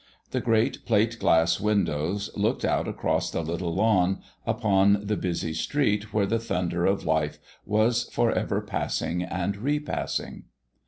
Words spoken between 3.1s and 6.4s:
the little lawn upon the busy street where the